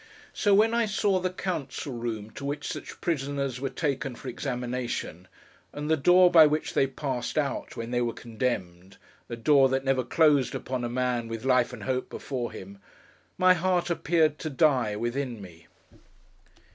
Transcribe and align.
So, 0.33 0.55
when 0.55 0.73
I 0.73 0.87
saw 0.87 1.19
the 1.19 1.29
council 1.29 1.93
room 1.93 2.31
to 2.31 2.43
which 2.43 2.67
such 2.67 2.99
prisoners 3.01 3.61
were 3.61 3.69
taken 3.69 4.15
for 4.15 4.29
examination, 4.29 5.27
and 5.71 5.91
the 5.91 5.95
door 5.95 6.31
by 6.31 6.47
which 6.47 6.73
they 6.73 6.87
passed 6.87 7.37
out, 7.37 7.77
when 7.77 7.91
they 7.91 8.01
were 8.01 8.11
condemned—a 8.11 9.35
door 9.35 9.69
that 9.69 9.85
never 9.85 10.03
closed 10.03 10.55
upon 10.55 10.83
a 10.83 10.89
man 10.89 11.27
with 11.27 11.45
life 11.45 11.71
and 11.71 11.83
hope 11.83 12.09
before 12.09 12.51
him—my 12.51 13.53
heart 13.53 13.91
appeared 13.91 14.39
to 14.39 14.49
die 14.49 14.95
within 14.95 15.39
me. 15.39 15.67